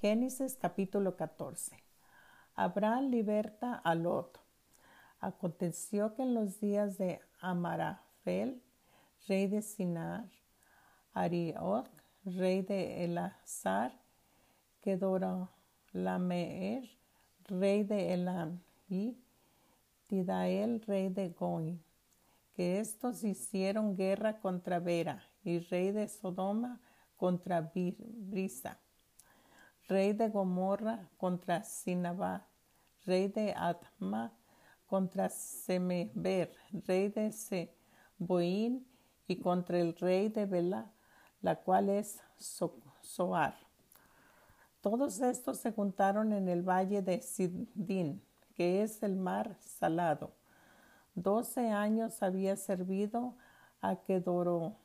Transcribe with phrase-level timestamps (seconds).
[0.00, 1.76] Génesis capítulo 14.
[2.54, 4.40] Abraham liberta a Lot.
[5.18, 8.62] Aconteció que en los días de Amarafel,
[9.28, 10.24] rey de Sinar,
[11.12, 11.86] Arioc,
[12.24, 13.92] rey de Elazar,
[15.92, 16.88] Lameer,
[17.44, 19.18] rey de Elam, y
[20.06, 21.78] Tidael, rey de Goim,
[22.54, 26.80] que estos hicieron guerra contra Vera, y rey de Sodoma
[27.18, 28.80] contra Brisa
[29.90, 32.42] rey de Gomorra contra Sinabad,
[33.04, 34.32] rey de Atma
[34.86, 36.54] contra Semeber,
[36.86, 38.86] rey de Seboín
[39.26, 40.92] y contra el rey de Bela,
[41.42, 43.56] la cual es Soar.
[44.80, 48.22] Todos estos se juntaron en el valle de Sidín,
[48.54, 50.32] que es el mar salado.
[51.16, 53.34] Doce años había servido
[53.80, 54.76] a Kedoro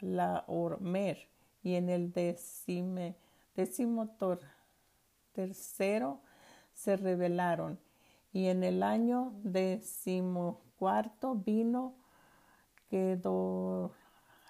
[0.00, 1.28] la Ormer,
[1.62, 3.16] y en el decime
[3.56, 4.16] décimo
[5.32, 6.20] tercero
[6.72, 7.80] se rebelaron
[8.32, 11.94] y en el año decimocuarto vino
[12.90, 13.92] quedó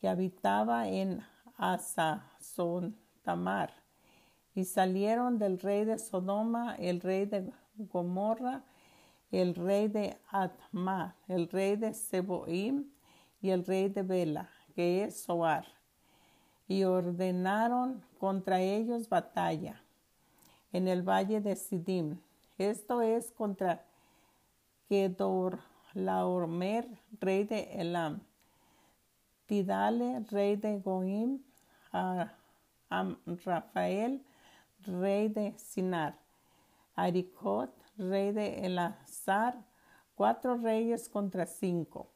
[0.00, 1.22] que habitaba en
[1.56, 3.02] Asazontamar
[4.54, 8.64] y salieron del rey de Sodoma, el rey de Gomorra,
[9.30, 12.90] el rey de Atma, el rey de Seboim
[13.40, 15.66] y el rey de Bela, que es Soar,
[16.68, 19.82] y ordenaron contra ellos batalla
[20.72, 22.18] en el valle de Sidim
[22.58, 23.84] esto es contra
[24.88, 25.60] Kedor
[25.94, 26.88] Laormer,
[27.20, 28.20] rey de Elam,
[29.46, 31.42] Tidale, rey de Goim,
[33.44, 34.24] Rafael,
[34.86, 36.18] rey de Sinar,
[36.94, 39.62] Aricot, rey de Elazar,
[40.14, 42.10] cuatro reyes contra cinco.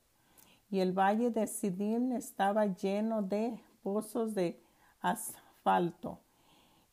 [0.71, 4.61] Y el valle de Sidim estaba lleno de pozos de
[5.01, 6.21] asfalto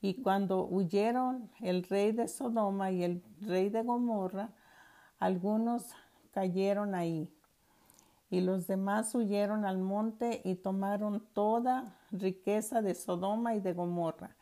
[0.03, 4.49] y cuando huyeron el rey de Sodoma y el rey de Gomorra,
[5.17, 5.85] algunos
[6.31, 7.33] cayeron ahí.
[8.29, 14.35] Y los demás huyeron al monte y tomaron toda riqueza de Sodoma y de Gomorra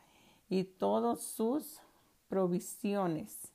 [0.50, 1.80] y todas sus
[2.28, 3.52] provisiones.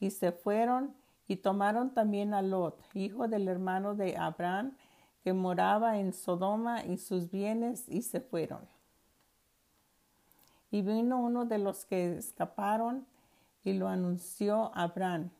[0.00, 0.92] Y se fueron
[1.28, 4.76] y tomaron también a Lot, hijo del hermano de Abraham,
[5.22, 8.81] que moraba en Sodoma y sus bienes, y se fueron.
[10.72, 13.06] Y vino uno de los que escaparon
[13.62, 15.30] y lo anunció a Abraham,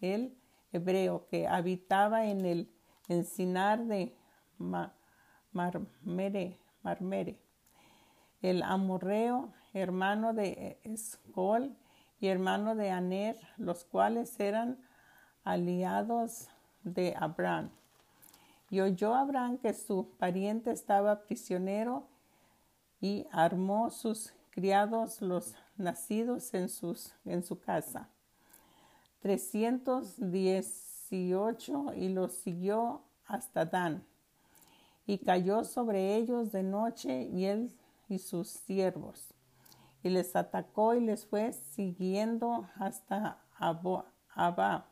[0.00, 0.36] el
[0.72, 2.68] hebreo que habitaba en el
[3.08, 4.14] encinar de
[5.52, 7.40] Marmere, Marmere,
[8.42, 11.76] el amorreo, hermano de Escol
[12.18, 14.76] y hermano de Aner, los cuales eran
[15.44, 16.48] aliados
[16.82, 17.70] de Abraham.
[18.68, 22.08] Y oyó Abraham que su pariente estaba prisionero
[23.00, 28.08] y armó sus criados los nacidos en, sus, en su casa.
[29.20, 34.04] 318 y los siguió hasta Dan.
[35.06, 37.74] Y cayó sobre ellos de noche y él
[38.08, 39.34] y sus siervos.
[40.02, 44.86] Y les atacó y les fue siguiendo hasta Abba,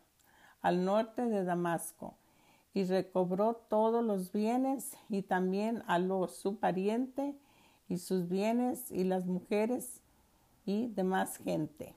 [0.61, 2.19] al norte de Damasco.
[2.75, 7.35] Y recobró todos los bienes y también a los su pariente
[7.89, 10.03] y sus bienes y las mujeres
[10.65, 11.95] y demás gente.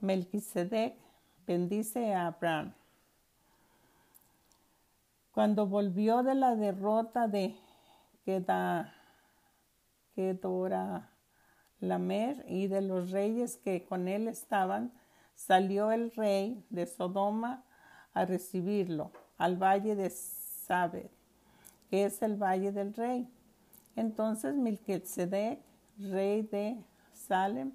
[0.00, 0.96] Melquisedec
[1.46, 2.74] bendice a Abraham.
[5.32, 7.54] Cuando volvió de la derrota de
[10.14, 11.10] Kedora
[11.80, 14.92] Lamer y de los reyes que con él estaban,
[15.34, 17.64] salió el rey de Sodoma
[18.12, 21.10] a recibirlo al valle de Sabed
[21.92, 23.28] que es el valle del rey.
[23.96, 25.60] Entonces Melquisedec,
[25.98, 27.72] rey de Salem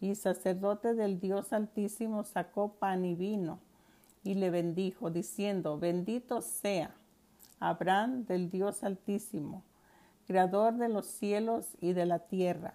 [0.00, 3.60] y sacerdote del Dios Altísimo, sacó pan y vino
[4.24, 6.92] y le bendijo, diciendo, bendito sea
[7.60, 9.62] Abraham del Dios Altísimo,
[10.26, 12.74] Creador de los cielos y de la tierra.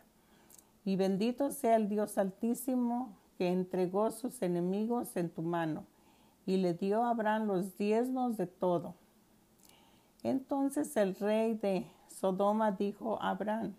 [0.86, 5.84] Y bendito sea el Dios Altísimo que entregó sus enemigos en tu mano
[6.46, 8.96] y le dio a Abraham los diezmos de todo.
[10.26, 13.76] Entonces el rey de Sodoma dijo a Abraham,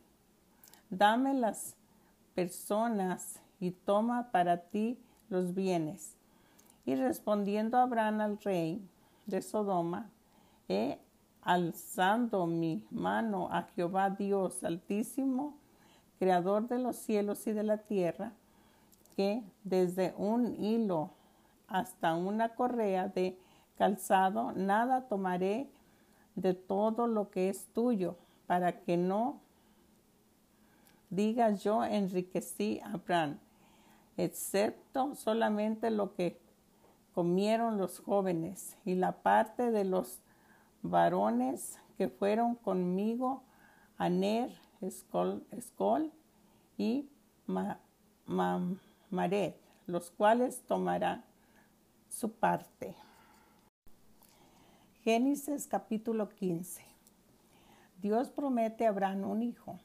[0.91, 1.75] dame las
[2.37, 4.97] personas y toma para ti
[5.29, 6.15] los bienes.
[6.85, 8.81] Y respondiendo Abraham al rey
[9.27, 10.09] de Sodoma,
[10.69, 11.01] he
[11.43, 15.57] alzando mi mano a Jehová Dios Altísimo,
[16.21, 18.35] Creador de los cielos y de la tierra,
[19.17, 21.11] que desde un hilo
[21.67, 23.37] hasta una correa de
[23.77, 25.69] calzado, nada tomaré
[26.37, 28.17] de todo lo que es tuyo,
[28.47, 29.41] para que no
[31.11, 33.39] digas yo enriquecí a Abraham,
[34.17, 36.39] excepto solamente lo que
[37.15, 40.21] comieron los jóvenes y la parte de los
[40.83, 43.43] varones que fueron conmigo,
[43.97, 44.51] Aner,
[44.83, 46.13] Escol, Escol
[46.77, 47.09] y
[49.09, 51.25] Maret, los cuales tomarán
[52.09, 52.95] su parte.
[55.07, 56.83] Génesis capítulo 15.
[58.03, 59.79] Dios promete a Abraham un hijo.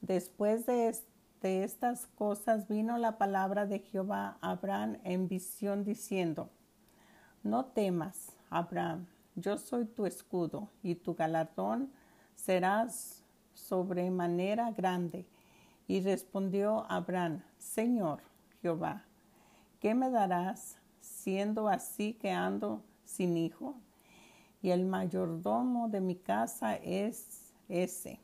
[0.00, 0.96] Después de,
[1.42, 6.48] de estas cosas vino la palabra de Jehová a Abraham en visión diciendo,
[7.42, 9.04] No temas, Abraham,
[9.34, 11.92] yo soy tu escudo y tu galardón
[12.36, 13.22] serás
[13.52, 15.26] sobremanera grande.
[15.86, 18.22] Y respondió Abraham, Señor
[18.62, 19.04] Jehová,
[19.78, 23.76] ¿qué me darás siendo así que ando sin hijo?
[24.62, 28.20] Y el mayordomo de mi casa es ese,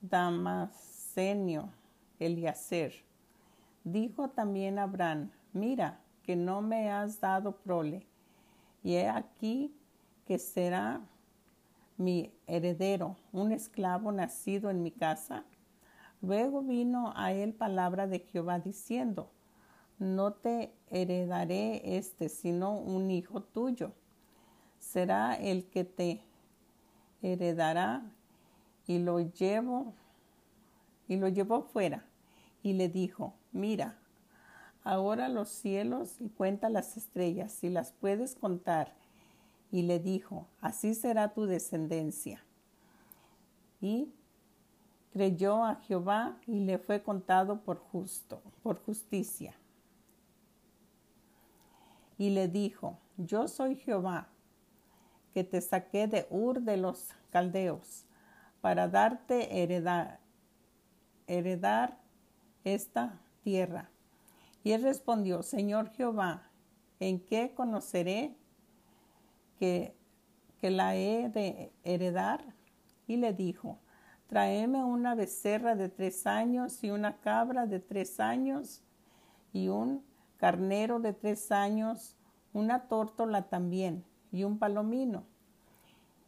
[0.00, 1.70] Damasenio
[2.18, 2.92] Eliaser.
[3.84, 8.06] Dijo también Abraham, mira que no me has dado prole,
[8.82, 9.74] y he aquí
[10.26, 11.00] que será
[11.96, 15.44] mi heredero, un esclavo nacido en mi casa.
[16.22, 19.30] Luego vino a él palabra de Jehová diciendo,
[19.98, 23.92] no te heredaré este, sino un hijo tuyo.
[24.90, 26.20] Será el que te
[27.22, 28.02] heredará
[28.88, 29.94] y lo llevo
[31.06, 32.04] y lo llevó fuera
[32.64, 34.00] y le dijo, mira,
[34.82, 38.96] ahora los cielos y cuenta las estrellas, si las puedes contar
[39.70, 42.44] y le dijo, así será tu descendencia.
[43.80, 44.12] Y
[45.12, 49.54] creyó a Jehová y le fue contado por justo, por justicia.
[52.18, 54.26] Y le dijo, yo soy Jehová,
[55.32, 58.06] que te saqué de Ur de los caldeos,
[58.60, 60.20] para darte heredar,
[61.26, 61.98] heredar
[62.64, 63.90] esta tierra.
[64.62, 66.50] Y él respondió, Señor Jehová,
[66.98, 68.36] ¿en qué conoceré
[69.58, 69.94] que,
[70.62, 72.44] la he de heredar?
[73.06, 73.78] Y le dijo,
[74.26, 78.82] tráeme una becerra de tres años y una cabra de tres años
[79.52, 80.04] y un
[80.36, 82.16] carnero de tres años,
[82.52, 85.24] una tórtola también y un palomino.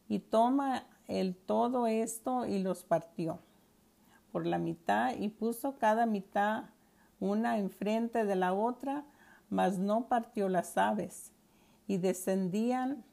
[0.08, 3.38] Y toma el todo esto y los partió
[4.32, 6.64] por la mitad y puso cada mitad
[7.20, 9.04] una enfrente de la otra,
[9.48, 11.30] mas no partió las aves.
[11.86, 13.04] Y descendían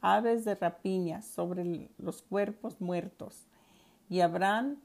[0.00, 3.46] aves de rapiña sobre los cuerpos muertos,
[4.08, 4.76] y Abraham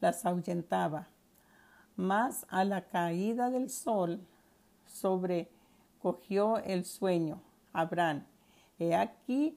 [0.00, 1.08] las ahuyentaba.
[1.96, 4.20] Mas a la caída del sol
[4.86, 7.40] sobrecogió el sueño
[7.72, 8.24] Abraham.
[8.82, 9.56] He aquí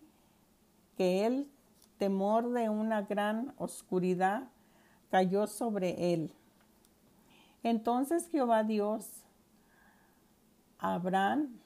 [0.97, 1.51] que el
[1.97, 4.49] temor de una gran oscuridad
[5.09, 6.31] cayó sobre él.
[7.63, 9.23] Entonces Jehová Dios
[10.77, 11.59] Abraham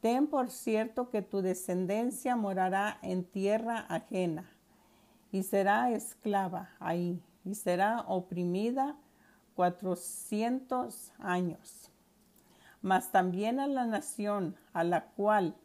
[0.00, 4.50] Ten por cierto que tu descendencia morará en tierra ajena
[5.32, 8.96] y será esclava ahí y será oprimida
[9.54, 11.90] cuatrocientos años.
[12.84, 15.56] Mas también a la nación a la cual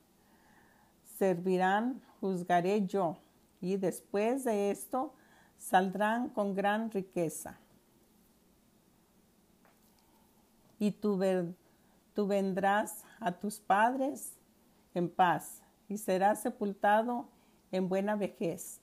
[1.17, 3.17] servirán juzgaré yo
[3.59, 5.13] y después de esto
[5.57, 7.59] saldrán con gran riqueza.
[10.79, 11.19] Y tú,
[12.13, 14.37] tú vendrás a tus padres
[14.93, 17.27] en paz y serás sepultado
[17.73, 18.79] en buena vejez.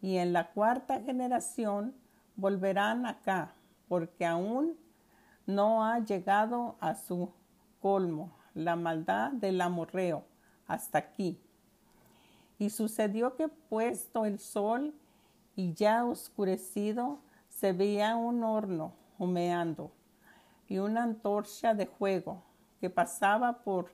[0.00, 1.96] Y en la cuarta generación
[2.36, 3.56] volverán acá,
[3.88, 4.78] porque aún
[5.46, 7.32] no ha llegado a su
[7.80, 10.24] colmo la maldad del amorreo
[10.66, 11.38] hasta aquí.
[12.58, 14.94] Y sucedió que puesto el sol
[15.54, 19.90] y ya oscurecido, se veía un horno humeando
[20.68, 22.42] y una antorcha de fuego
[22.80, 23.92] que pasaba por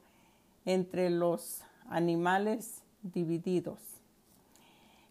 [0.65, 3.79] entre los animales divididos.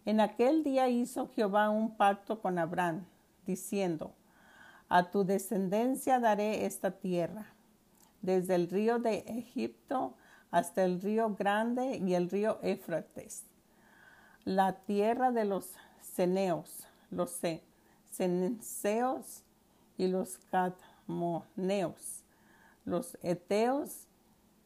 [0.04, 3.04] En aquel día hizo Jehová un pacto con Abraham,
[3.46, 4.12] diciendo,
[4.88, 7.51] A tu descendencia daré esta tierra,
[8.22, 10.14] desde el río de Egipto
[10.50, 13.44] hasta el río grande y el río Éfrates,
[14.44, 17.40] la tierra de los ceneos, los
[18.10, 19.42] censeos
[19.96, 22.22] y los catmoneos,
[22.84, 24.06] los eteos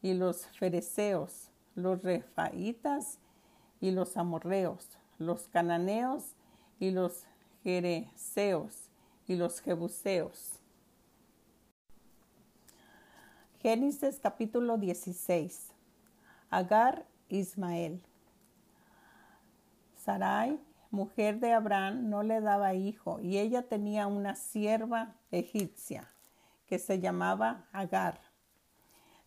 [0.01, 3.19] y los fereceos, los refaitas
[3.79, 4.87] y los amorreos,
[5.19, 6.35] los cananeos
[6.79, 7.23] y los
[7.63, 8.89] jereceos
[9.27, 10.56] y los jebuseos.
[13.61, 15.73] Génesis capítulo 16.
[16.51, 17.99] Agar Ismael.
[19.95, 20.59] Sarai,
[20.91, 26.07] mujer de Abraham, no le daba hijo y ella tenía una sierva egipcia
[26.67, 28.21] que se llamaba Agar.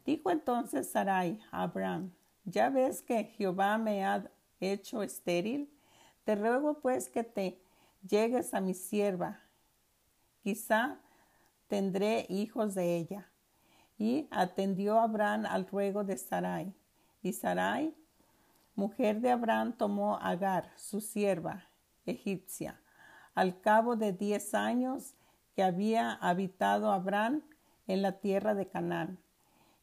[0.06, 2.12] Dijo entonces Sarai a Abraham,
[2.44, 5.68] ya ves que Jehová me ha hecho estéril,
[6.22, 7.60] te ruego pues que te
[8.08, 9.40] llegues a mi sierva,
[10.44, 11.00] quizá
[11.66, 13.29] tendré hijos de ella.
[14.00, 16.74] Y atendió Abraham al ruego de Sarai.
[17.20, 17.94] Y Sarai,
[18.74, 21.66] mujer de Abraham, tomó a Agar, su sierva
[22.06, 22.80] egipcia,
[23.34, 25.16] al cabo de diez años
[25.54, 27.42] que había habitado Abraham
[27.88, 29.18] en la tierra de Canaán,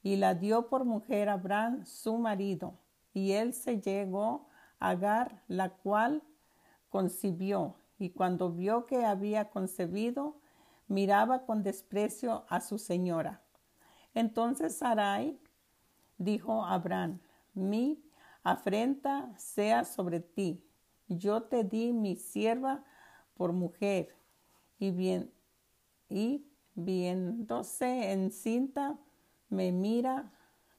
[0.02, 2.74] y la dio por mujer a Abraham, su marido,
[3.14, 4.48] y él se llegó
[4.80, 6.24] a Agar, la cual
[6.90, 10.40] concibió, y cuando vio que había concebido,
[10.88, 13.44] miraba con desprecio a su señora.
[14.18, 15.40] Entonces Sarai
[16.18, 17.20] dijo a Abraham,
[17.54, 18.04] mi
[18.42, 20.60] afrenta sea sobre ti.
[21.08, 22.84] Yo te di mi sierva
[23.36, 24.16] por mujer,
[24.80, 25.32] y bien,
[26.10, 26.44] y
[26.74, 28.98] viéndose encinta,
[29.50, 30.32] me mira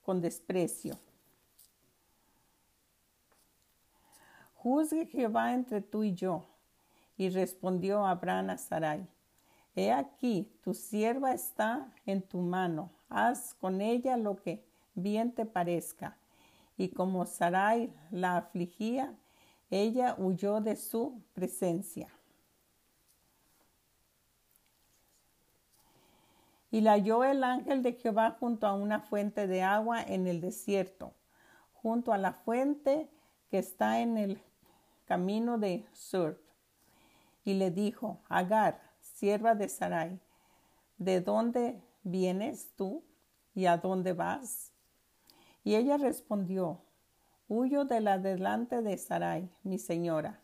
[0.02, 0.98] con desprecio.
[4.54, 6.44] Juzgue Jehová entre tú y yo.
[7.16, 9.06] Y respondió Abraham a Sarai,
[9.76, 15.46] He aquí, tu sierva está en tu mano, haz con ella lo que bien te
[15.46, 16.16] parezca.
[16.76, 19.14] Y como Sarai la afligía,
[19.70, 22.08] ella huyó de su presencia.
[26.70, 30.40] Y la halló el ángel de Jehová junto a una fuente de agua en el
[30.40, 31.14] desierto,
[31.72, 33.08] junto a la fuente
[33.50, 34.42] que está en el
[35.06, 36.40] camino de Sur.
[37.44, 40.20] Y le dijo, Agar, sierva de Sarai,
[40.98, 43.04] ¿de dónde vienes tú
[43.54, 44.72] y a dónde vas?
[45.64, 46.82] Y ella respondió,
[47.48, 50.42] Huyo de la delante de Sarai, mi señora.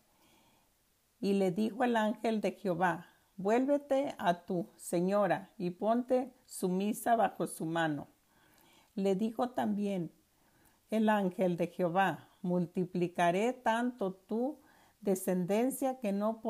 [1.19, 3.07] Y le dijo el ángel de Jehová,
[3.37, 8.07] Vuélvete a tu señora y ponte sumisa bajo su mano.
[8.95, 10.11] Le dijo también
[10.89, 14.59] el ángel de Jehová, multiplicaré tanto tu
[15.01, 16.41] descendencia que no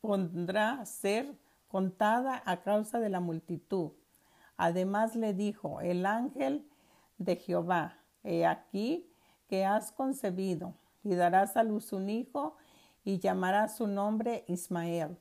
[0.00, 3.92] pondrá ser contada a causa de la multitud.
[4.56, 6.68] Además le dijo el ángel
[7.18, 9.10] de Jehová, he aquí
[9.48, 12.56] que has concebido y darás a luz un hijo
[13.04, 15.18] y llamarás su nombre Ismael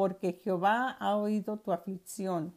[0.00, 2.56] porque Jehová ha oído tu aflicción,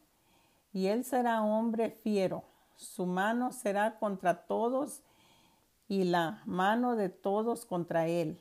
[0.72, 2.46] y él será hombre fiero,
[2.78, 5.04] su mano será contra todos,
[5.90, 8.40] y la mano de todos contra él.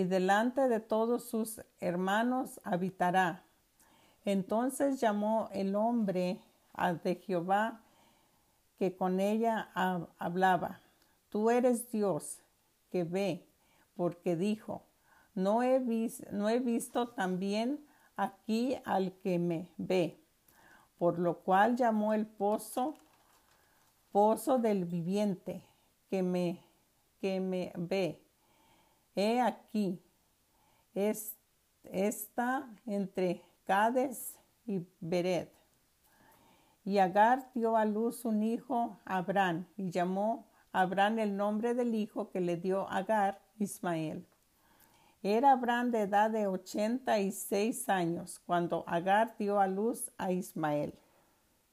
[0.00, 3.44] Y delante de todos sus hermanos habitará.
[4.24, 6.40] Entonces llamó el hombre
[7.04, 7.82] de Jehová
[8.78, 9.68] que con ella
[10.16, 10.80] hablaba.
[11.28, 12.40] Tú eres Dios
[12.90, 13.46] que ve,
[13.94, 14.86] porque dijo,
[15.34, 15.78] no he,
[16.32, 17.84] no he visto también
[18.16, 20.18] aquí al que me ve,
[20.96, 22.94] por lo cual llamó el pozo
[24.12, 25.62] pozo del viviente
[26.08, 26.58] que me,
[27.20, 28.29] que me ve.
[29.14, 30.00] He aquí,
[30.94, 31.36] es,
[31.84, 35.48] está entre Cades y Bered.
[36.84, 42.30] Y Agar dio a luz un hijo, Abraham, y llamó Abraham el nombre del hijo
[42.30, 44.26] que le dio Agar, Ismael.
[45.22, 50.32] Era Abraham de edad de ochenta y seis años cuando Agar dio a luz a
[50.32, 50.94] Ismael.